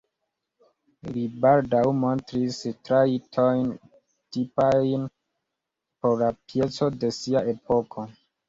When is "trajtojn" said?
2.89-3.63